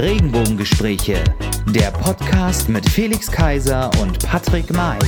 [0.00, 1.22] Regenbogengespräche,
[1.66, 4.98] der Podcast mit Felix Kaiser und Patrick May.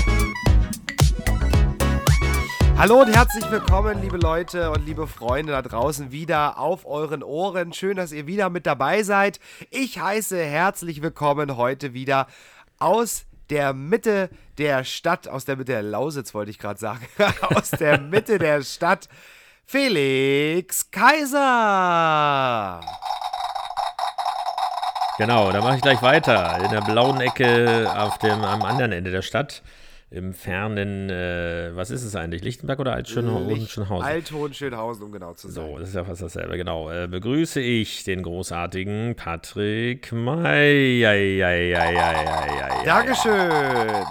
[2.77, 7.73] Hallo und herzlich willkommen, liebe Leute und liebe Freunde da draußen, wieder auf euren Ohren.
[7.73, 9.41] Schön, dass ihr wieder mit dabei seid.
[9.70, 12.27] Ich heiße herzlich willkommen heute wieder
[12.79, 17.06] aus der Mitte der Stadt, aus der Mitte der Lausitz wollte ich gerade sagen,
[17.41, 19.09] aus der Mitte der Stadt,
[19.65, 22.83] Felix Kaiser.
[25.23, 26.59] Genau, da mache ich gleich weiter.
[26.65, 29.62] In der blauen Ecke auf dem, am anderen Ende der Stadt.
[30.11, 32.43] Im fernen, äh, was ist es eigentlich?
[32.43, 34.03] Lichtenberg oder Altschönhausen?
[34.03, 35.65] Althohenschönhausen, um genau zu sein.
[35.65, 36.91] So, das ist ja fast dasselbe, genau.
[36.91, 40.98] Äh, begrüße ich den großartigen Patrick May.
[40.98, 44.05] Ja, ja, ja, ja, ja, Dankeschön.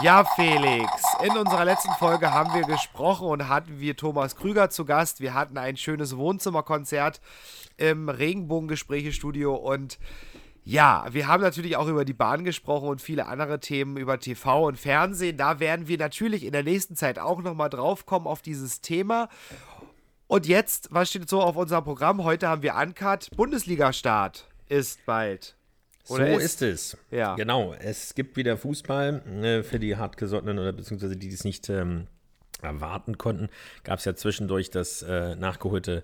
[0.00, 0.90] Ja, Felix,
[1.22, 5.20] in unserer letzten Folge haben wir gesprochen und hatten wir Thomas Krüger zu Gast.
[5.20, 7.20] Wir hatten ein schönes Wohnzimmerkonzert
[7.76, 9.98] im Regenbogengespräche-Studio und
[10.64, 14.66] ja, wir haben natürlich auch über die Bahn gesprochen und viele andere Themen über TV
[14.66, 15.36] und Fernsehen.
[15.36, 19.28] Da werden wir natürlich in der nächsten Zeit auch nochmal drauf kommen auf dieses Thema.
[20.26, 22.24] Und jetzt, was steht so auf unserem Programm?
[22.24, 23.28] Heute haben wir Uncut.
[23.36, 25.56] Bundesliga-Start ist bald.
[26.08, 26.98] Oder so ist, ist, es.
[27.10, 27.36] Ja.
[27.36, 27.74] Genau.
[27.78, 32.06] Es gibt wieder Fußball äh, für die hartgesottenen oder beziehungsweise die, die es nicht ähm,
[32.60, 33.48] erwarten konnten.
[33.84, 36.02] Gab es ja zwischendurch das äh, nachgeholte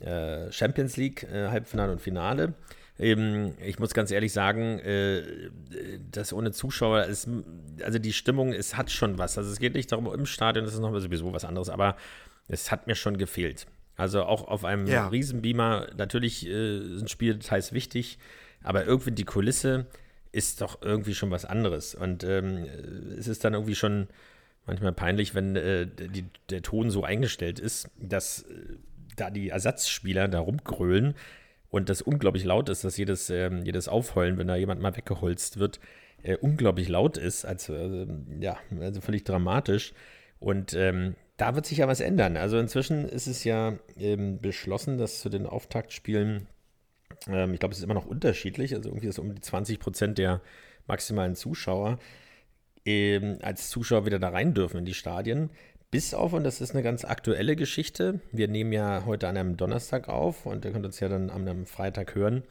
[0.00, 2.54] äh, Champions League äh, Halbfinale und Finale.
[2.98, 5.22] Eben, ich muss ganz ehrlich sagen, äh,
[6.10, 7.26] das ohne Zuschauer ist,
[7.82, 9.38] also die Stimmung, es hat schon was.
[9.38, 11.96] Also es geht nicht darum, im Stadion, das ist noch sowieso was anderes, aber
[12.48, 13.66] es hat mir schon gefehlt.
[13.96, 15.08] Also auch auf einem ja.
[15.08, 18.18] Riesenbeamer, natürlich äh, sind Spieldetails wichtig,
[18.62, 19.86] aber irgendwie die Kulisse
[20.32, 21.94] ist doch irgendwie schon was anderes.
[21.94, 22.66] Und ähm,
[23.18, 24.08] es ist dann irgendwie schon
[24.66, 28.76] manchmal peinlich, wenn äh, die, der Ton so eingestellt ist, dass äh,
[29.16, 31.14] da die Ersatzspieler da rumgrölen
[31.68, 35.58] und das unglaublich laut ist, dass jedes, ähm, jedes Aufheulen, wenn da jemand mal weggeholzt
[35.58, 35.80] wird,
[36.22, 38.06] äh, unglaublich laut ist, also äh,
[38.40, 39.92] ja, also völlig dramatisch.
[40.38, 42.36] Und ähm, da wird sich ja was ändern.
[42.36, 46.46] Also inzwischen ist es ja ähm, beschlossen, dass zu den Auftaktspielen,
[47.28, 50.18] ähm, ich glaube, es ist immer noch unterschiedlich, also irgendwie ist um die 20 Prozent
[50.18, 50.40] der
[50.86, 51.98] maximalen Zuschauer
[52.84, 55.50] ähm, als Zuschauer wieder da rein dürfen in die Stadien.
[55.90, 59.56] Bis auf, und das ist eine ganz aktuelle Geschichte, wir nehmen ja heute an einem
[59.58, 62.44] Donnerstag auf und ihr könnt uns ja dann an einem Freitag hören,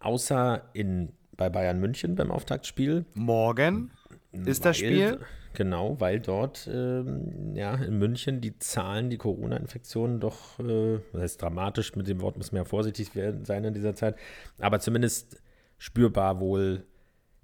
[0.00, 3.04] außer in, bei Bayern München beim Auftaktspiel.
[3.14, 3.90] Morgen
[4.32, 5.20] ist weil, das Spiel.
[5.54, 11.42] Genau, weil dort ähm, ja, in München die Zahlen, die Corona-Infektionen doch, äh, das heißt
[11.42, 13.10] dramatisch, mit dem Wort muss man ja vorsichtig
[13.42, 14.16] sein in dieser Zeit,
[14.58, 15.42] aber zumindest
[15.76, 16.84] spürbar wohl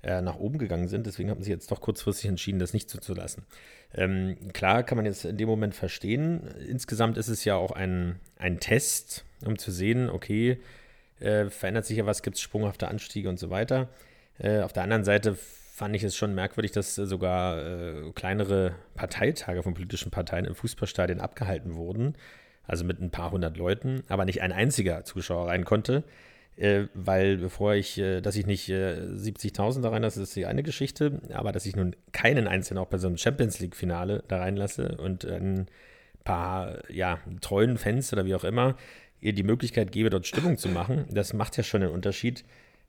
[0.03, 1.07] äh, nach oben gegangen sind.
[1.07, 3.45] Deswegen haben sie jetzt doch kurzfristig entschieden, das nicht zuzulassen.
[3.93, 6.43] Ähm, klar kann man jetzt in dem Moment verstehen.
[6.67, 10.61] Insgesamt ist es ja auch ein, ein Test, um zu sehen, okay,
[11.21, 13.89] äh, verändert sich ja was, gibt es sprunghafte Anstiege und so weiter.
[14.39, 15.37] Äh, auf der anderen Seite
[15.79, 21.21] fand ich es schon merkwürdig, dass sogar äh, kleinere Parteitage von politischen Parteien im Fußballstadion
[21.21, 22.17] abgehalten wurden.
[22.67, 26.05] Also mit ein paar hundert Leuten, aber nicht ein einziger Zuschauer rein konnte
[26.59, 30.63] äh, weil bevor ich, äh, dass ich nicht äh, 70.000 da reinlasse, ist die eine
[30.63, 34.97] Geschichte, aber dass ich nun keinen einzelnen auch bei so einem Champions League-Finale da reinlasse
[34.99, 35.67] und ein
[36.25, 38.77] paar, ja, treuen Fans oder wie auch immer,
[39.21, 42.45] ihr die Möglichkeit gebe, dort Stimmung zu machen, das macht ja schon einen Unterschied.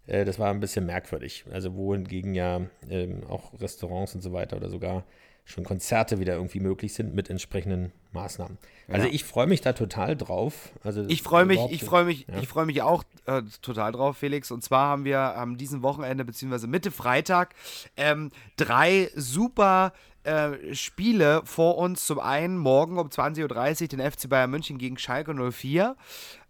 [0.09, 1.45] Äh, das war ein bisschen merkwürdig.
[1.51, 5.03] Also wohingegen ja ähm, auch Restaurants und so weiter oder sogar
[5.45, 8.59] schon Konzerte wieder irgendwie möglich sind mit entsprechenden Maßnahmen.
[8.87, 9.13] Also ja.
[9.13, 10.71] ich freue mich da total drauf.
[10.83, 12.39] Also ich freue mich, ich freue mich, ja.
[12.39, 14.51] ich freue mich auch äh, total drauf, Felix.
[14.51, 17.55] Und zwar haben wir am diesem Wochenende beziehungsweise Mitte Freitag
[17.97, 19.93] ähm, drei super
[20.23, 22.05] äh, Spiele vor uns.
[22.05, 25.95] Zum einen morgen um 20.30 Uhr den FC Bayern München gegen Schalke 04.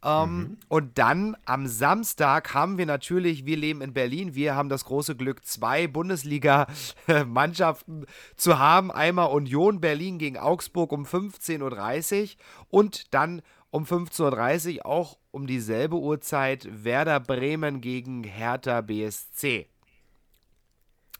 [0.03, 0.57] Ähm, mhm.
[0.67, 5.15] Und dann am Samstag haben wir natürlich, wir leben in Berlin, wir haben das große
[5.15, 8.91] Glück, zwei Bundesliga-Mannschaften zu haben.
[8.91, 12.29] Einmal Union Berlin gegen Augsburg um 15.30 Uhr
[12.69, 13.41] und dann
[13.71, 19.67] um 15.30 Uhr auch um dieselbe Uhrzeit Werder Bremen gegen Hertha BSC.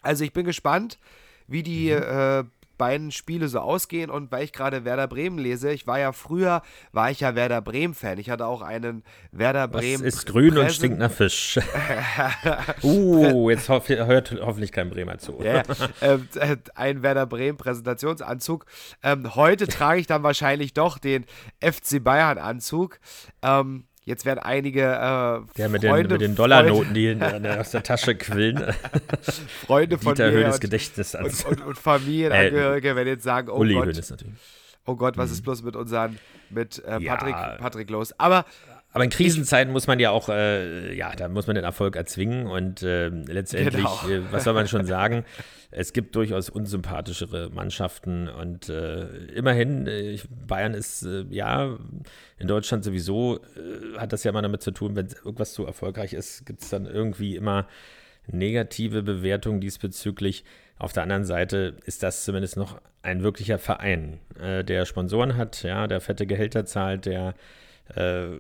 [0.02, 0.98] Also ich bin gespannt,
[1.50, 2.04] wie die mhm.
[2.04, 2.44] äh,
[2.80, 6.64] beiden Spiele so ausgehen und weil ich gerade Werder Bremen lese, ich war ja früher,
[6.92, 8.18] war ich ja Werder Bremen Fan.
[8.18, 10.04] Ich hatte auch einen Werder Bremen.
[10.04, 11.60] Das ist grün Präsen und stinkt nach Fisch.
[12.84, 15.40] uh, jetzt ho hört hoffentlich kein Bremer zu.
[15.44, 15.62] Ja,
[16.02, 18.66] ähm, äh, ein Werder Bremen Präsentationsanzug.
[19.04, 21.26] Ähm, heute trage ich dann wahrscheinlich doch den
[21.62, 23.00] FC Bayern Anzug.
[23.44, 27.70] Ähm, Jetzt werden einige äh, Der mit Freunde, den, mit den Dollarnoten, die in, aus
[27.70, 28.58] der Tasche quillen.
[29.68, 33.76] Freunde von Dieter mir Gedächtnis und, und, und, Familienangehörige äh, werden jetzt sagen, oh Uli
[33.76, 34.34] Gott, Hönes natürlich.
[34.88, 35.34] oh Gott, was mhm.
[35.34, 36.18] ist bloß mit unseren,
[36.50, 37.58] mit äh, Patrick, ja.
[37.60, 38.12] Patrick los?
[38.18, 38.46] Aber
[38.92, 42.48] aber in Krisenzeiten muss man ja auch, äh, ja, da muss man den Erfolg erzwingen
[42.48, 44.10] und äh, letztendlich, genau.
[44.10, 45.26] äh, was soll man schon sagen,
[45.72, 49.06] es gibt durchaus unsympathischere Mannschaften und äh,
[49.36, 51.78] immerhin, äh, Bayern ist, äh, ja,
[52.40, 53.42] in Deutschland sowieso,
[53.98, 56.86] hat das ja immer damit zu tun, wenn irgendwas zu erfolgreich ist, gibt es dann
[56.86, 57.68] irgendwie immer
[58.26, 60.46] negative Bewertungen diesbezüglich.
[60.78, 65.88] Auf der anderen Seite ist das zumindest noch ein wirklicher Verein, der Sponsoren hat, ja,
[65.88, 67.34] der fette Gehälter zahlt, der
[67.96, 68.36] äh,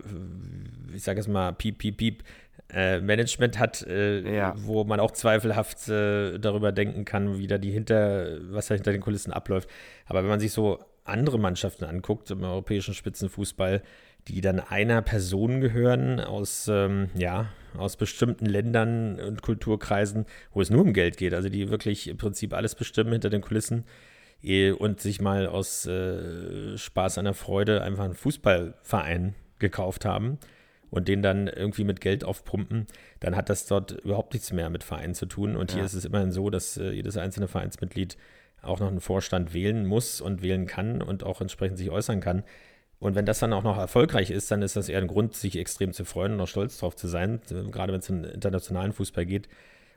[0.93, 2.23] ich sage es mal, piep, piep, piep,
[2.71, 4.53] äh, Management hat, äh, ja.
[4.57, 8.91] wo man auch zweifelhaft äh, darüber denken kann, wie da die hinter, was da hinter
[8.91, 9.69] den Kulissen abläuft.
[10.05, 13.81] Aber wenn man sich so andere Mannschaften anguckt im europäischen Spitzenfußball,
[14.27, 17.47] die dann einer Person gehören aus, ähm, ja,
[17.77, 22.17] aus bestimmten Ländern und Kulturkreisen, wo es nur um Geld geht, also die wirklich im
[22.17, 23.85] Prinzip alles bestimmen hinter den Kulissen,
[24.41, 30.39] und sich mal aus äh, Spaß an der Freude einfach einen Fußballverein gekauft haben
[30.89, 32.87] und den dann irgendwie mit Geld aufpumpen,
[33.19, 35.55] dann hat das dort überhaupt nichts mehr mit Vereinen zu tun.
[35.55, 35.77] Und ja.
[35.77, 38.17] hier ist es immerhin so, dass äh, jedes einzelne Vereinsmitglied
[38.61, 42.43] auch noch einen Vorstand wählen muss und wählen kann und auch entsprechend sich äußern kann.
[42.99, 45.57] Und wenn das dann auch noch erfolgreich ist, dann ist das eher ein Grund, sich
[45.57, 47.39] extrem zu freuen und auch stolz drauf zu sein,
[47.71, 49.47] gerade wenn es um internationalen Fußball geht.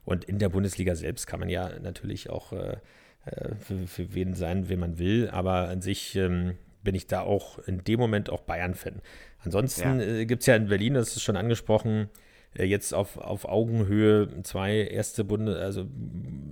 [0.05, 2.77] Und in der Bundesliga selbst kann man ja natürlich auch äh,
[3.25, 5.31] äh, für, für wen sein, wen man will.
[5.31, 9.01] Aber an sich ähm, bin ich da auch in dem Moment auch Bayern-Fan.
[9.45, 10.07] Ansonsten ja.
[10.07, 12.09] äh, gibt es ja in Berlin, das ist schon angesprochen,
[12.57, 15.87] äh, jetzt auf, auf Augenhöhe zwei erste Bunde, also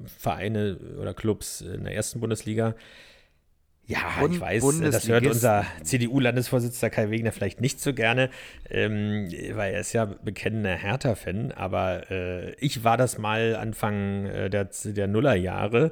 [0.07, 2.75] Vereine oder Clubs in der ersten Bundesliga.
[3.91, 8.31] Ja, ich weiß, das hört unser CDU-Landesvorsitzender Kai Wegner vielleicht nicht so gerne,
[8.71, 14.49] ähm, weil er ist ja bekennender Hertha-Fan, aber äh, ich war das mal Anfang äh,
[14.49, 15.91] der, der Nullerjahre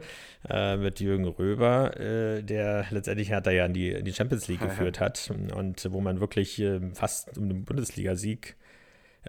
[0.48, 4.60] äh, mit Jürgen Röber, äh, der letztendlich Hertha ja in die, in die Champions League
[4.60, 8.54] geführt hat und wo man wirklich ähm, fast um den Bundesligasieg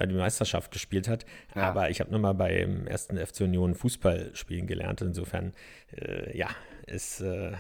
[0.02, 1.26] die Meisterschaft gespielt hat.
[1.56, 1.64] Ja.
[1.64, 5.02] Aber ich habe nur mal beim ersten FC Union Fußball spielen gelernt.
[5.02, 5.52] Insofern,
[5.98, 6.48] äh, ja,
[6.86, 7.52] ist äh,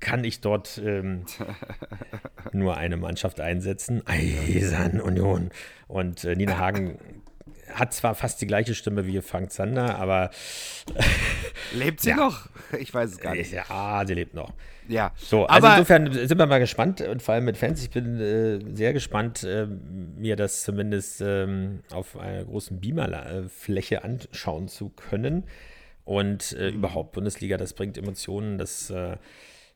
[0.00, 1.24] kann ich dort ähm,
[2.52, 4.02] nur eine Mannschaft einsetzen.
[4.06, 5.50] Eisern Union.
[5.88, 6.98] Und äh, Nina Hagen
[7.74, 10.30] hat zwar fast die gleiche Stimme wie Frank Zander, aber.
[11.74, 12.16] lebt sie ja.
[12.16, 12.48] noch?
[12.78, 13.52] Ich weiß es gar nicht.
[13.52, 14.52] Ja, sie lebt noch.
[14.88, 15.12] Ja.
[15.16, 17.82] So, also aber insofern sind wir mal gespannt und vor allem mit Fans.
[17.82, 24.68] Ich bin äh, sehr gespannt, äh, mir das zumindest ähm, auf einer großen Beamerfläche anschauen
[24.68, 25.44] zu können.
[26.04, 29.16] Und äh, überhaupt Bundesliga, das bringt Emotionen, das äh,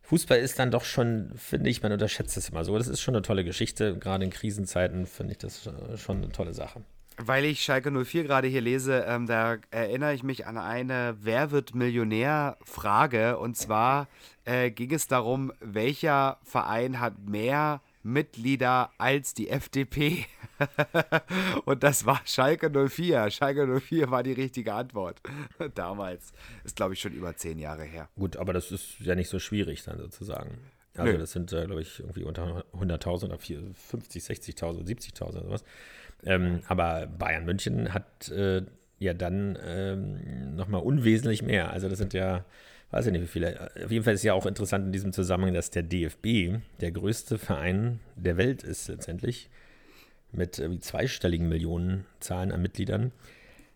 [0.07, 2.79] Fußball ist dann doch schon, finde ich, man unterschätzt es immer so.
[2.79, 3.99] Das ist schon eine tolle Geschichte.
[3.99, 6.83] Gerade in Krisenzeiten finde ich das schon eine tolle Sache.
[7.19, 11.51] Weil ich Schalke 04 gerade hier lese, ähm, da erinnere ich mich an eine Wer
[11.51, 13.39] wird Millionär-Frage.
[13.39, 14.07] Und zwar
[14.45, 20.27] äh, ging es darum, welcher Verein hat mehr Mitglieder als die FDP.
[21.65, 23.31] und das war Schalke 04.
[23.31, 25.21] Schalke 04 war die richtige Antwort.
[25.75, 26.33] Damals.
[26.65, 28.09] Ist, glaube ich, schon über zehn Jahre her.
[28.17, 30.59] Gut, aber das ist ja nicht so schwierig dann sozusagen.
[30.95, 31.19] Also Nö.
[31.19, 35.65] das sind, äh, glaube ich, irgendwie unter 100.000 oder 50, 60.000, 70.000 oder sowas.
[36.25, 38.63] Ähm, aber Bayern München hat äh,
[38.99, 41.71] ja dann ähm, nochmal unwesentlich mehr.
[41.71, 42.45] Also das sind ja
[42.91, 43.71] weiß ich nicht wie viele.
[43.85, 47.39] Auf jeden Fall ist ja auch interessant in diesem Zusammenhang, dass der DFB der größte
[47.39, 49.51] Verein der Welt ist letztendlich
[50.33, 53.13] mit äh, zweistelligen Millionenzahlen an Mitgliedern.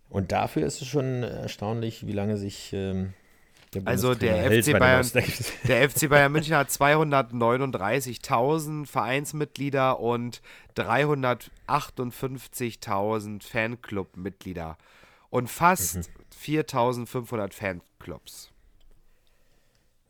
[0.09, 3.15] Und dafür ist es schon erstaunlich, wie lange sich ähm,
[3.75, 5.09] der also der FC, Bayern,
[5.69, 10.43] der FC Bayern München hat 239.000 Vereinsmitglieder und
[10.77, 14.77] 358.000 Fanclub-Mitglieder
[15.31, 16.03] und fast mhm.
[16.61, 18.51] 4.500 Fanclubs.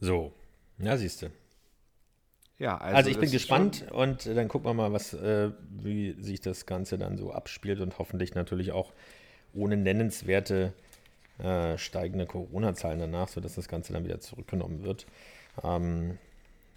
[0.00, 0.32] So,
[0.78, 1.30] ja, siehst du.
[2.58, 6.40] Ja, also, also ich bin gespannt und dann gucken wir mal, was, äh, wie sich
[6.40, 8.92] das Ganze dann so abspielt und hoffentlich natürlich auch
[9.54, 10.74] ohne nennenswerte
[11.38, 15.06] äh, steigende Corona-Zahlen danach, sodass das Ganze dann wieder zurückgenommen wird.
[15.64, 16.18] Ähm,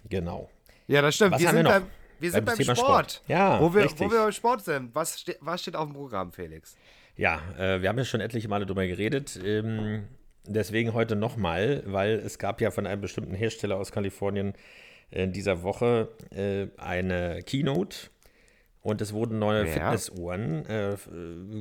[0.08, 0.48] genau.
[0.86, 1.32] Ja, das stimmt.
[1.32, 1.86] Was wir, sind wir, beim,
[2.18, 2.78] wir sind beim, beim Sport.
[2.78, 3.22] Sport.
[3.28, 4.94] Ja, wo wir, wo wir beim Sport sind.
[4.94, 6.76] Was, ste was steht auf dem Programm, Felix?
[7.16, 9.38] Ja, äh, wir haben ja schon etliche Male drüber geredet.
[9.44, 10.04] Ähm,
[10.46, 14.54] Deswegen heute nochmal, weil es gab ja von einem bestimmten Hersteller aus Kalifornien
[15.10, 18.10] in dieser Woche äh, eine Keynote
[18.82, 19.72] und es wurden neue ja.
[19.72, 20.96] Fitnessuhren äh,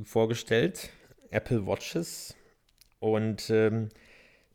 [0.04, 0.90] vorgestellt,
[1.32, 2.36] Apple Watches.
[3.00, 3.90] Und ähm,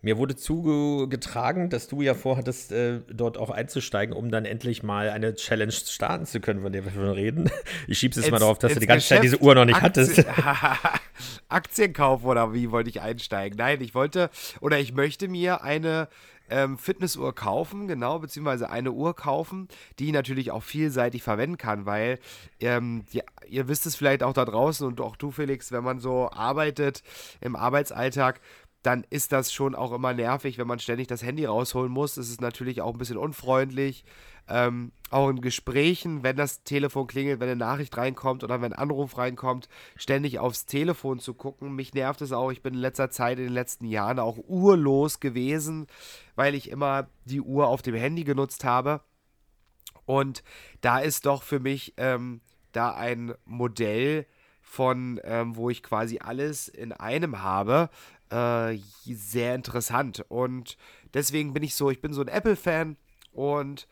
[0.01, 5.11] mir wurde zugetragen, dass du ja vorhattest, äh, dort auch einzusteigen, um dann endlich mal
[5.11, 7.51] eine Challenge starten zu können, von der wir schon reden.
[7.89, 9.83] Ich schieb's jetzt mal darauf, dass du die ganze Geschäft, Zeit diese Uhr noch nicht
[9.83, 10.27] Aktien, hattest.
[11.49, 13.59] Aktienkauf oder wie wollte ich einsteigen?
[13.59, 16.09] Nein, ich wollte oder ich möchte mir eine
[16.51, 21.87] ähm, Fitnessuhr kaufen, genau, beziehungsweise eine Uhr kaufen, die ich natürlich auch vielseitig verwenden kann,
[21.87, 22.19] weil
[22.61, 25.99] ähm, die, ihr wisst es vielleicht auch da draußen und auch du, Felix, wenn man
[25.99, 27.03] so arbeitet
[27.41, 28.41] im Arbeitsalltag,
[28.83, 32.17] dann ist das schon auch immer nervig, wenn man ständig das Handy rausholen muss.
[32.17, 34.05] Es ist natürlich auch ein bisschen unfreundlich.
[34.51, 38.79] Ähm, auch in Gesprächen, wenn das Telefon klingelt, wenn eine Nachricht reinkommt oder wenn ein
[38.79, 41.75] Anruf reinkommt, ständig aufs Telefon zu gucken.
[41.75, 42.51] Mich nervt es auch.
[42.51, 45.87] Ich bin in letzter Zeit, in den letzten Jahren auch uhrlos gewesen,
[46.35, 49.03] weil ich immer die Uhr auf dem Handy genutzt habe.
[50.07, 50.43] Und
[50.81, 52.41] da ist doch für mich ähm,
[52.73, 54.25] da ein Modell
[54.63, 57.91] von, ähm, wo ich quasi alles in einem habe,
[58.31, 60.25] äh, sehr interessant.
[60.29, 60.77] Und
[61.15, 62.97] deswegen bin ich so, ich bin so ein Apple-Fan
[63.33, 63.89] und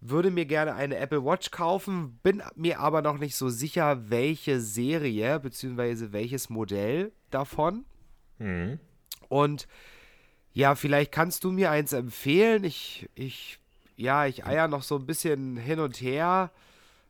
[0.00, 4.60] würde mir gerne eine Apple Watch kaufen, bin mir aber noch nicht so sicher, welche
[4.60, 6.12] Serie bzw.
[6.12, 7.84] welches Modell davon.
[8.38, 8.78] Mhm.
[9.28, 9.66] Und
[10.52, 12.64] ja, vielleicht kannst du mir eins empfehlen.
[12.64, 13.58] Ich, ich,
[13.96, 16.50] ja, ich eier noch so ein bisschen hin und her.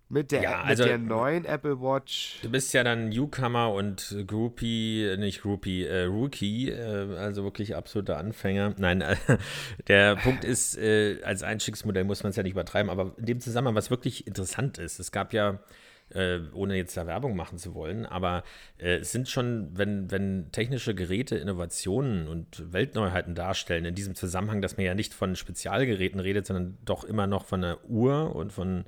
[0.09, 2.39] Mit der, ja, also, mit der neuen Apple Watch.
[2.43, 8.17] Du bist ja dann Newcomer und Groupie, nicht Groupie, äh, Rookie, äh, also wirklich absoluter
[8.17, 8.75] Anfänger.
[8.79, 9.17] Nein, äh,
[9.89, 13.41] der Punkt ist, äh, als Einstiegsmodell muss man es ja nicht übertreiben, aber in dem
[13.41, 15.59] Zusammenhang, was wirklich interessant ist, es gab ja,
[16.11, 18.45] äh, ohne jetzt da Werbung machen zu wollen, aber
[18.79, 24.63] äh, es sind schon, wenn, wenn technische Geräte Innovationen und Weltneuheiten darstellen, in diesem Zusammenhang,
[24.63, 28.53] dass man ja nicht von Spezialgeräten redet, sondern doch immer noch von einer Uhr und
[28.53, 28.85] von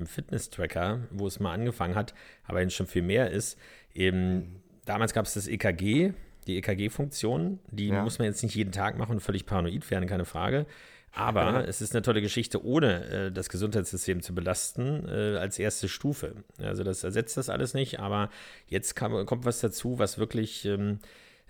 [0.00, 2.14] einem Fitness-Tracker, wo es mal angefangen hat,
[2.44, 3.58] aber jetzt schon viel mehr ist.
[3.94, 6.12] Eben, damals gab es das EKG,
[6.46, 8.02] die EKG-Funktion, die ja.
[8.02, 10.66] muss man jetzt nicht jeden Tag machen und völlig paranoid werden, keine Frage.
[11.12, 11.60] Aber ja.
[11.62, 16.34] es ist eine tolle Geschichte, ohne äh, das Gesundheitssystem zu belasten, äh, als erste Stufe.
[16.58, 18.30] Also das ersetzt das alles nicht, aber
[18.68, 21.00] jetzt kam, kommt was dazu, was wirklich ähm,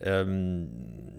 [0.00, 0.68] ähm,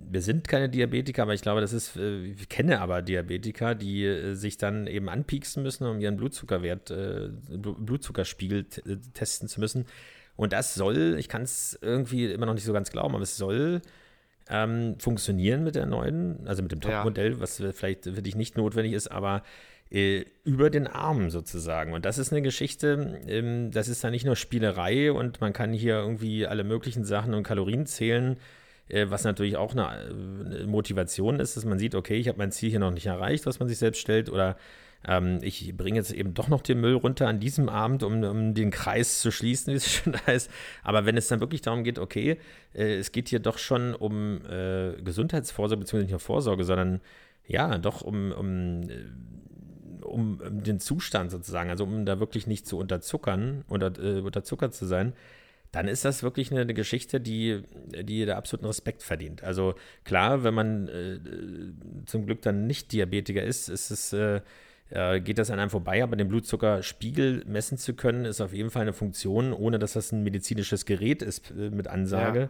[0.09, 4.05] wir sind keine Diabetiker, aber ich glaube, das ist, äh, ich kenne aber Diabetiker, die
[4.05, 9.85] äh, sich dann eben anpieksen müssen, um ihren Blutzuckerwert, äh, Blutzuckerspiegel äh, testen zu müssen.
[10.35, 13.37] Und das soll, ich kann es irgendwie immer noch nicht so ganz glauben, aber es
[13.37, 13.81] soll
[14.49, 17.39] ähm, funktionieren mit der neuen, also mit dem Topmodell, ja.
[17.39, 19.43] was vielleicht für dich nicht notwendig ist, aber
[19.91, 21.93] äh, über den Arm sozusagen.
[21.93, 25.73] Und das ist eine Geschichte, ähm, das ist dann nicht nur Spielerei und man kann
[25.73, 28.60] hier irgendwie alle möglichen Sachen und Kalorien zählen äh,
[29.07, 32.69] was natürlich auch eine, eine, Motivation ist, dass man sieht, okay, ich habe mein Ziel
[32.69, 34.57] hier noch nicht erreicht, was man sich selbst stellt, oder
[35.07, 38.53] ähm, ich bringe jetzt eben doch noch den Müll runter an diesem Abend, um, um
[38.53, 40.49] den Kreis zu schließen, wie es schon heißt.
[40.83, 42.37] Aber wenn es dann wirklich darum geht, okay,
[42.73, 47.01] äh, es geht hier doch schon um äh, Gesundheitsvorsorge, beziehungsweise nicht nur Vorsorge, sondern
[47.47, 49.05] ja, doch um, um äh,
[50.03, 54.73] um, um, den Zustand sozusagen, also um da wirklich nicht zu unterzuckern oder äh, unterzuckert
[54.73, 55.13] zu sein,
[55.71, 57.63] dann ist das wirklich eine, eine, Geschichte, die,
[58.03, 59.43] die da absoluten Respekt verdient.
[59.43, 61.19] Also klar, wenn man äh,
[62.05, 64.41] zum Glück dann nicht Diabetiker ist, ist es, äh,
[64.89, 68.69] äh, geht das an einem vorbei, aber den Blutzuckerspiegel messen zu können, ist auf jeden
[68.69, 72.39] Fall eine Funktion, ohne dass das ein medizinisches Gerät ist äh, mit Ansage.
[72.39, 72.49] Ja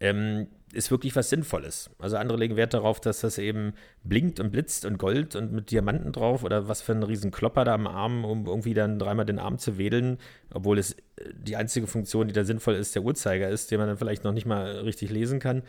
[0.00, 1.90] ähm, ist wirklich was Sinnvolles.
[1.98, 3.72] Also andere legen Wert darauf, dass das eben
[4.04, 7.64] blinkt und blitzt und Gold und mit Diamanten drauf oder was für ein riesen Klopper
[7.64, 10.18] da am Arm, um irgendwie dann dreimal den Arm zu wedeln,
[10.52, 13.88] obwohl es äh, die einzige Funktion, die da sinnvoll ist, der Uhrzeiger ist, den man
[13.88, 15.62] dann vielleicht noch nicht mal richtig lesen kann.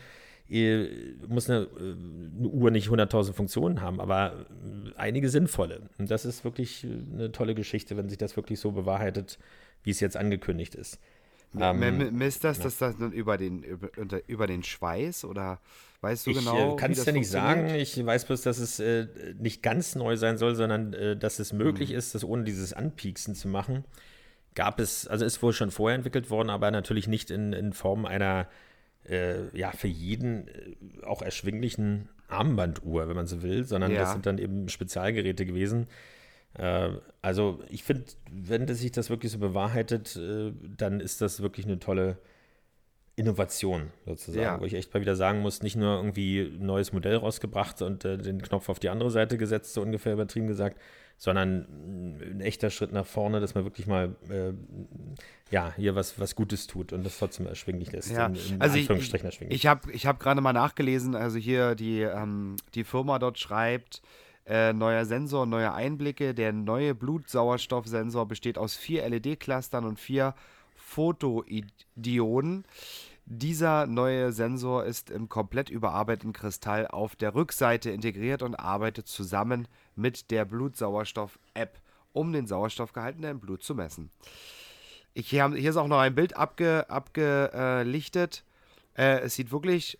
[0.48, 0.88] Ihr
[1.26, 1.94] muss eine, äh,
[2.38, 5.88] eine Uhr nicht 100.000 Funktionen haben, aber äh, einige sinnvolle.
[5.98, 9.38] Und das ist wirklich eine tolle Geschichte, wenn sich das wirklich so bewahrheitet,
[9.84, 10.98] wie es jetzt angekündigt ist.
[11.58, 12.64] Ähm, misst das, ja.
[12.64, 13.90] das dann über den, über,
[14.26, 15.60] über den Schweiß oder
[16.00, 16.54] weißt du ich, genau?
[16.54, 17.74] Ich äh, kann es ja nicht sagen.
[17.74, 19.06] Ich weiß bloß, dass es äh,
[19.38, 21.96] nicht ganz neu sein soll, sondern äh, dass es möglich mhm.
[21.96, 23.84] ist, das ohne dieses Anpieksen zu machen.
[24.54, 28.04] Gab es, also ist wohl schon vorher entwickelt worden, aber natürlich nicht in, in Form
[28.04, 28.48] einer,
[29.08, 34.00] äh, ja, für jeden äh, auch erschwinglichen Armbanduhr, wenn man so will, sondern ja.
[34.00, 35.86] das sind dann eben Spezialgeräte gewesen äh,
[37.22, 41.66] also ich finde, wenn das sich das wirklich so bewahrheitet, äh, dann ist das wirklich
[41.66, 42.18] eine tolle
[43.16, 44.60] Innovation sozusagen, ja.
[44.60, 48.04] wo ich echt mal wieder sagen muss, nicht nur irgendwie ein neues Modell rausgebracht und
[48.04, 50.80] äh, den Knopf auf die andere Seite gesetzt, so ungefähr übertrieben gesagt,
[51.16, 51.66] sondern
[52.20, 54.52] ein echter Schritt nach vorne, dass man wirklich mal äh,
[55.50, 58.12] ja hier was, was Gutes tut und das trotzdem erschwinglich lässt.
[58.12, 58.26] Ja.
[58.26, 58.88] In, in also ich,
[59.48, 64.00] ich habe ich hab gerade mal nachgelesen, also hier die, ähm, die Firma dort schreibt,
[64.48, 66.34] äh, neuer Sensor, neue Einblicke.
[66.34, 70.34] Der neue Blutsauerstoffsensor besteht aus vier LED-Clustern und vier
[70.74, 72.64] Photoidioden.
[73.26, 79.68] Dieser neue Sensor ist im komplett überarbeiteten Kristall auf der Rückseite integriert und arbeitet zusammen
[79.94, 81.78] mit der Blutsauerstoff-App,
[82.14, 84.10] um den Sauerstoffgehalt in deinem Blut zu messen.
[85.12, 88.44] Ich, hier, hier ist auch noch ein Bild abge, abgelichtet.
[88.96, 89.98] Äh, es sieht wirklich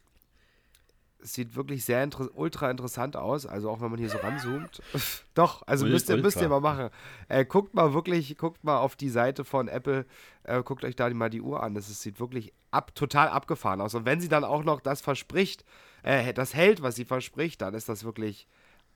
[1.21, 3.47] sieht wirklich sehr inter ultra interessant aus.
[3.47, 4.83] Also auch wenn man hier so ranzoomt.
[5.35, 6.91] Doch, also müsst, ihr, müsst ihr mal machen.
[7.29, 10.07] Äh, guckt mal wirklich, guckt mal auf die Seite von Apple,
[10.45, 11.75] äh, guckt euch da mal die Uhr an.
[11.75, 13.95] Das ist, sieht wirklich ab, total abgefahren aus.
[13.95, 15.65] Und wenn sie dann auch noch das verspricht,
[16.03, 18.47] äh, das hält, was sie verspricht, dann ist das wirklich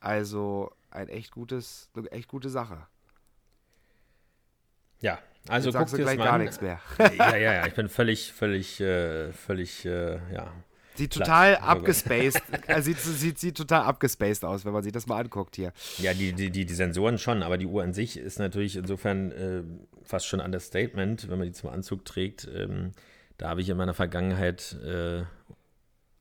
[0.01, 2.87] also ein echt gutes, eine echt gute Sache.
[5.01, 6.81] Ja, also Jetzt guckt ihr gleich gar nichts mehr.
[6.99, 10.53] ja, ja, ja, ich bin völlig, völlig, äh, völlig, äh, ja,
[10.95, 12.43] Sieht total abgespaced.
[12.67, 15.73] also sieht, sieht, sieht total abgespaced aus, wenn man sich das mal anguckt hier.
[15.99, 19.33] Ja, die, die, die, die Sensoren schon, aber die Uhr an sich ist natürlich insofern
[19.33, 19.63] äh,
[20.03, 22.49] fast schon Understatement, wenn man die zum Anzug trägt.
[22.55, 22.93] Ähm,
[23.39, 25.23] da habe ich in meiner Vergangenheit äh,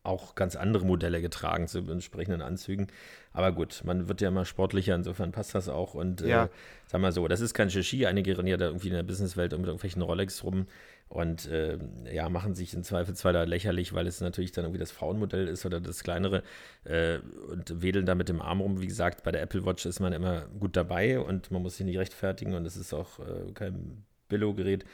[0.03, 2.87] auch ganz andere Modelle getragen zu entsprechenden Anzügen.
[3.33, 5.93] Aber gut, man wird ja immer sportlicher, insofern passt das auch.
[5.93, 6.43] Und äh, ja.
[6.45, 6.49] äh,
[6.87, 8.05] sag mal so, das ist kein Shishi.
[8.05, 10.65] Einige rennen ja da irgendwie in der Businesswelt mit irgendwelchen Rolex rum
[11.11, 11.77] und äh,
[12.09, 15.65] ja, machen sich im Zweifelsfall da lächerlich, weil es natürlich dann irgendwie das Frauenmodell ist
[15.65, 16.41] oder das kleinere
[16.85, 17.17] äh,
[17.49, 18.79] und wedeln da mit dem Arm rum.
[18.79, 21.85] Wie gesagt, bei der Apple Watch ist man immer gut dabei und man muss sich
[21.85, 24.85] nicht rechtfertigen und es ist auch äh, kein Billo-Gerät.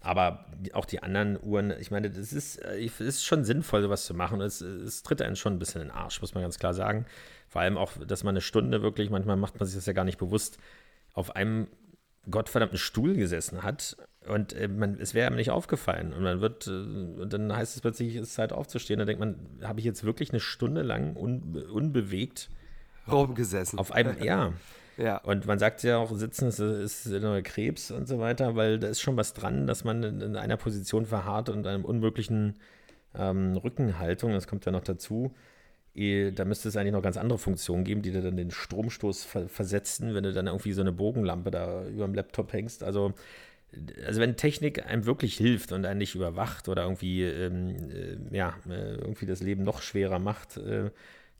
[0.00, 4.14] Aber auch die anderen Uhren, ich meine, das ist, äh, ist schon sinnvoll, sowas zu
[4.14, 4.40] machen.
[4.40, 7.04] Es, es tritt einen schon ein bisschen in den Arsch, muss man ganz klar sagen.
[7.46, 10.04] Vor allem auch, dass man eine Stunde wirklich, manchmal macht man sich das ja gar
[10.04, 10.58] nicht bewusst,
[11.12, 11.66] auf einem
[12.30, 13.96] gottverdammten Stuhl gesessen hat
[14.28, 16.12] und äh, man, es wäre einem nicht aufgefallen.
[16.12, 18.98] Und man wird, äh, und dann heißt es plötzlich, es ist Zeit aufzustehen.
[18.98, 22.50] Dann denkt man, habe ich jetzt wirklich eine Stunde lang unbe unbewegt
[23.10, 23.78] rumgesessen?
[23.78, 24.52] Auf einem, ja.
[24.96, 25.16] ja.
[25.18, 27.10] Und man sagt ja auch, sitzen ist, ist
[27.44, 30.56] Krebs und so weiter, weil da ist schon was dran, dass man in, in einer
[30.56, 32.58] Position verharrt und einem unmöglichen
[33.14, 35.34] ähm, Rückenhaltung, das kommt ja noch dazu,
[35.94, 39.48] da müsste es eigentlich noch ganz andere Funktionen geben, die dir dann den Stromstoß ver
[39.48, 42.84] versetzen, wenn du dann irgendwie so eine Bogenlampe da über dem Laptop hängst.
[42.84, 43.14] Also,
[44.06, 48.56] also wenn Technik einem wirklich hilft und einen nicht überwacht oder irgendwie, ähm, äh, ja,
[48.68, 50.90] äh, irgendwie das Leben noch schwerer macht, äh,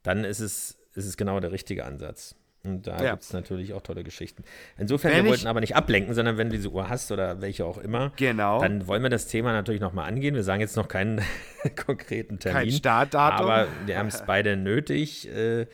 [0.03, 2.35] dann ist es, ist es genau der richtige Ansatz.
[2.69, 3.11] Und da ja.
[3.13, 4.45] gibt es natürlich auch tolle Geschichten.
[4.77, 7.65] Insofern, wenn wir wollten aber nicht ablenken, sondern wenn du diese Uhr hast oder welche
[7.65, 8.61] auch immer, genau.
[8.61, 10.35] dann wollen wir das Thema natürlich nochmal angehen.
[10.35, 11.21] Wir sagen jetzt noch keinen
[11.87, 12.63] konkreten Termin.
[12.63, 13.47] Kein Startdatum.
[13.47, 15.29] Aber wir haben es beide nötig.
[15.29, 15.67] Äh,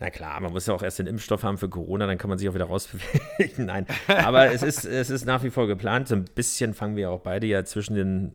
[0.00, 2.38] na klar, man muss ja auch erst den Impfstoff haben für Corona, dann kann man
[2.38, 3.66] sich auch wieder rausbewegen.
[3.66, 6.08] Nein, aber es ist, es ist nach wie vor geplant.
[6.08, 8.32] So ein bisschen fangen wir auch beide ja zwischen den,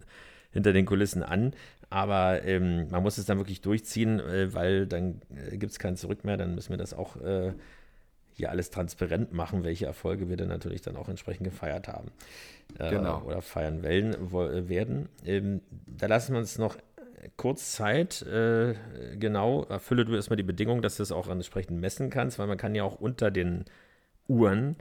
[0.52, 1.54] hinter den Kulissen an.
[1.90, 5.96] Aber ähm, man muss es dann wirklich durchziehen, äh, weil dann äh, gibt es kein
[5.96, 6.38] Zurück mehr.
[6.38, 7.54] Dann müssen wir das auch äh,
[8.36, 12.12] hier alles transparent machen, welche Erfolge wir dann natürlich dann auch entsprechend gefeiert haben.
[12.78, 13.22] Äh, genau.
[13.22, 15.10] Oder feiern wollen, äh, werden.
[15.26, 16.78] Ähm, da lassen wir uns noch
[17.38, 18.22] kurz Zeit.
[18.24, 18.76] Äh,
[19.18, 22.58] genau, erfülle du erstmal die Bedingung, dass du es auch entsprechend messen kannst, weil man
[22.58, 23.66] kann ja auch unter den
[24.28, 24.76] Uhren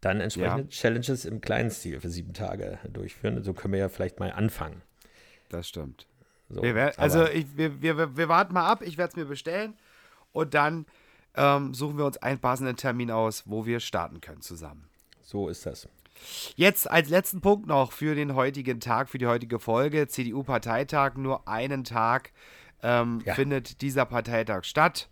[0.00, 0.68] dann entsprechende ja.
[0.68, 3.42] Challenges im kleinen Stil für sieben Tage durchführen.
[3.44, 4.82] So können wir ja vielleicht mal anfangen.
[5.50, 6.06] Das stimmt.
[6.48, 9.74] So, wir also ich, wir, wir, wir warten mal ab, ich werde es mir bestellen
[10.32, 10.86] und dann
[11.34, 14.88] ähm, suchen wir uns einen passenden Termin aus, wo wir starten können zusammen.
[15.22, 15.88] So ist das.
[16.56, 20.08] Jetzt als letzten Punkt noch für den heutigen Tag, für die heutige Folge.
[20.08, 22.32] CDU-Parteitag, nur einen Tag
[22.82, 23.34] ähm, ja.
[23.34, 25.08] findet dieser Parteitag statt.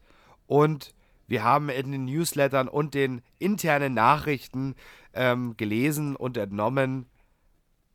[0.46, 0.94] Und
[1.28, 4.74] wir haben in den Newslettern und den internen Nachrichten
[5.12, 7.06] ähm, gelesen und entnommen,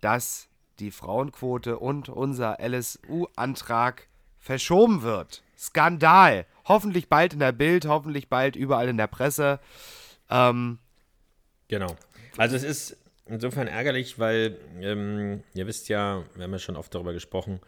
[0.02, 4.08] dass die Frauenquote und unser LSU-Antrag
[4.40, 5.44] verschoben wird.
[5.62, 6.45] Skandal.
[6.65, 9.60] Hoffentlich bald in der Bild, hoffentlich bald überall in der Presse.
[10.30, 10.80] Ähm,
[11.67, 11.95] genau.
[12.38, 12.97] Also es ist
[13.28, 17.60] insofern ärgerlich, weil ähm, ihr wisst ja, wir haben ja schon oft darüber gesprochen,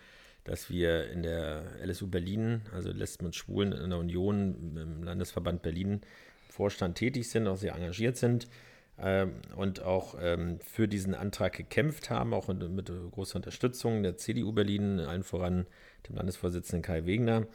[0.43, 5.62] dass wir in der LSU Berlin, also Lesben und Schwulen in der Union, im Landesverband
[5.62, 6.01] Berlin,
[6.49, 8.47] Vorstand tätig sind, auch sehr engagiert sind
[8.97, 14.51] ähm, und auch ähm, für diesen Antrag gekämpft haben, auch mit großer Unterstützung der CDU
[14.51, 15.65] Berlin, allen voran
[16.08, 17.47] dem Landesvorsitzenden Kai Wegner.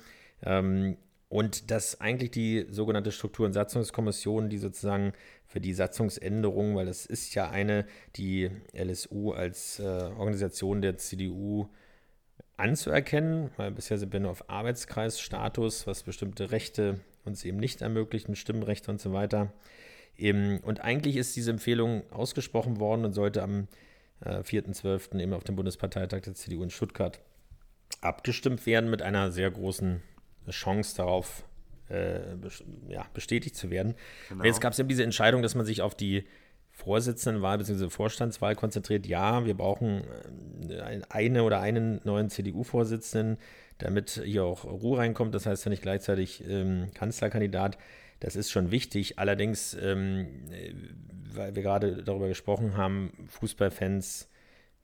[0.42, 0.96] Ähm,
[1.28, 5.12] und dass eigentlich die sogenannte Struktur- und Satzungskommission, die sozusagen
[5.46, 11.68] für die Satzungsänderung, weil das ist ja eine, die LSU als äh, Organisation der CDU
[12.56, 18.34] anzuerkennen, weil bisher sind wir nur auf Arbeitskreisstatus, was bestimmte Rechte uns eben nicht ermöglicht,
[18.36, 19.52] Stimmrechte und so weiter.
[20.18, 23.68] und eigentlich ist diese Empfehlung ausgesprochen worden und sollte am
[24.24, 25.20] äh, 4.12.
[25.20, 27.20] eben auf dem Bundesparteitag der CDU in Stuttgart
[28.00, 30.02] abgestimmt werden mit einer sehr großen
[30.52, 31.44] Chance darauf,
[31.88, 32.20] äh,
[32.88, 33.94] ja, bestätigt zu werden.
[34.28, 34.44] Genau.
[34.44, 36.24] Jetzt gab es eben diese Entscheidung, dass man sich auf die
[36.70, 37.88] Vorsitzendenwahl bzw.
[37.90, 39.06] Vorstandswahl konzentriert.
[39.06, 40.04] Ja, wir brauchen
[40.68, 43.38] äh, eine oder einen neuen CDU-Vorsitzenden,
[43.78, 45.34] damit hier auch Ruhe reinkommt.
[45.34, 47.78] Das heißt ja nicht gleichzeitig ähm, Kanzlerkandidat.
[48.20, 49.18] Das ist schon wichtig.
[49.18, 50.26] Allerdings, ähm,
[51.32, 54.28] weil wir gerade darüber gesprochen haben, Fußballfans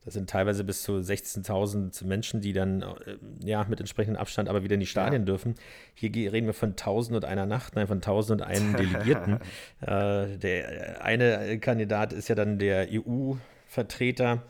[0.05, 4.63] Das sind teilweise bis zu 16.000 Menschen, die dann äh, ja mit entsprechendem Abstand aber
[4.63, 5.27] wieder in die Stadien ja.
[5.27, 5.55] dürfen.
[5.95, 9.41] Hier reden wir von 1000 und einer Nacht, nein, von 1000 und einen Delegierten.
[9.81, 14.43] äh, der eine Kandidat ist ja dann der EU-Vertreter.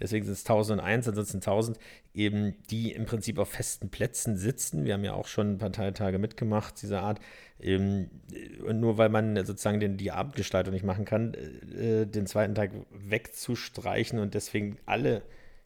[0.00, 1.78] Deswegen sind es 1001, ansonsten 1000,
[2.16, 4.84] eben die im Prinzip auf festen Plätzen sitzen.
[4.84, 7.20] Wir haben ja auch schon Parteitage mitgemacht, dieser Art.
[7.60, 8.10] Ähm,
[8.66, 12.70] und nur weil man sozusagen den, die Abendgestaltung nicht machen kann, äh, den zweiten Tag
[12.90, 15.22] wegzustreichen und deswegen alle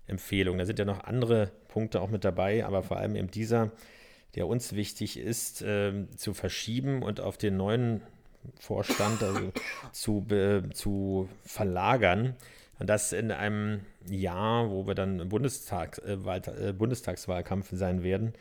[0.06, 0.58] Empfehlungen.
[0.58, 3.70] Da sind ja noch andere Punkte auch mit dabei, aber vor allem eben dieser,
[4.34, 8.02] der uns wichtig ist, äh, zu verschieben und auf den neuen
[8.58, 9.52] Vorstand also
[9.92, 10.26] zu,
[10.72, 12.34] zu verlagern.
[12.80, 18.32] Und das in einem Jahr, wo wir dann im äh, äh, Bundestagswahlkampf sein werden.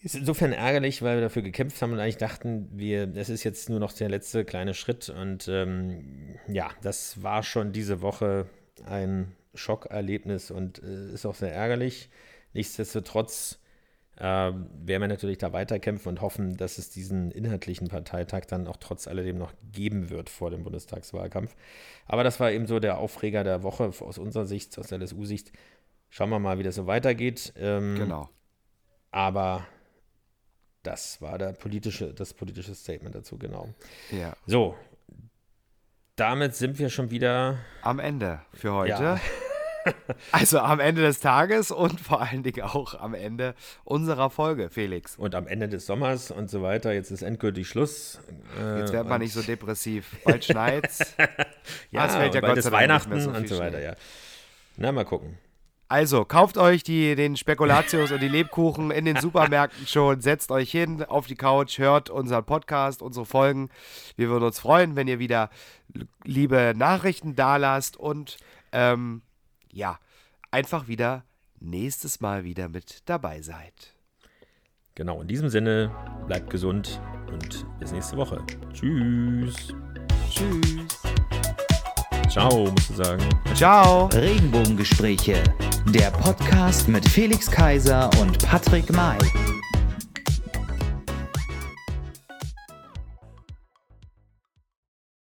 [0.00, 3.68] Ist insofern ärgerlich, weil wir dafür gekämpft haben und eigentlich dachten, wir, das ist jetzt
[3.68, 5.08] nur noch der letzte kleine Schritt.
[5.08, 8.46] Und ähm, ja, das war schon diese Woche
[8.84, 12.08] ein Schockerlebnis und äh, ist auch sehr ärgerlich.
[12.52, 13.58] Nichtsdestotrotz
[14.16, 18.76] äh, werden wir natürlich da weiterkämpfen und hoffen, dass es diesen inhaltlichen Parteitag dann auch
[18.78, 21.54] trotz alledem noch geben wird vor dem Bundestagswahlkampf.
[22.06, 25.52] Aber das war eben so der Aufreger der Woche aus unserer Sicht, aus der LSU-Sicht.
[26.08, 27.52] Schauen wir mal, wie das so weitergeht.
[27.56, 28.30] Ähm, genau.
[29.10, 29.66] Aber
[30.82, 33.74] das war der politische, das politische Statement dazu, genau.
[34.10, 34.34] Ja.
[34.46, 34.76] So,
[36.14, 39.02] damit sind wir schon wieder am Ende für heute.
[39.02, 39.20] Ja.
[40.32, 45.16] Also am Ende des Tages und vor allen Dingen auch am Ende unserer Folge, Felix.
[45.16, 46.92] Und am Ende des Sommers und so weiter.
[46.92, 48.20] Jetzt ist endgültig Schluss.
[48.60, 50.16] Äh, Jetzt wird man nicht so depressiv.
[50.24, 51.14] Bald schneit's.
[51.90, 53.94] ja, ah, es fällt ja bald ist Weihnachten so und so weiter, ja.
[54.76, 55.38] Na, mal gucken.
[55.88, 60.72] Also, kauft euch die, den Spekulatius und die Lebkuchen in den Supermärkten schon, setzt euch
[60.72, 63.70] hin auf die Couch, hört unseren Podcast, unsere Folgen.
[64.16, 65.48] Wir würden uns freuen, wenn ihr wieder
[66.24, 68.36] liebe Nachrichten dalasst und
[68.72, 69.22] ähm,
[69.76, 69.98] ja,
[70.50, 71.24] einfach wieder
[71.60, 73.94] nächstes Mal wieder mit dabei seid.
[74.94, 75.94] Genau, in diesem Sinne,
[76.26, 78.42] bleibt gesund und bis nächste Woche.
[78.72, 79.74] Tschüss.
[80.30, 81.02] Tschüss.
[82.30, 83.22] Ciao, musst du sagen.
[83.54, 84.06] Ciao.
[84.06, 85.42] Regenbogengespräche.
[85.90, 89.18] Der Podcast mit Felix Kaiser und Patrick May.